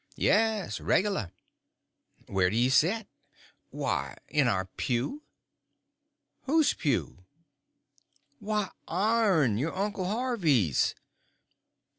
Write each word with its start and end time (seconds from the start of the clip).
"Yes—regular." 0.15 1.31
"Where 2.25 2.49
do 2.49 2.55
you 2.57 2.71
set?" 2.71 3.07
"Why, 3.69 4.17
in 4.27 4.47
our 4.47 4.65
pew." 4.65 5.21
"Whose 6.45 6.73
pew?" 6.73 7.25
"Why, 8.39 8.71
ourn—your 8.87 9.75
Uncle 9.75 10.05
Harvey's." 10.05 10.95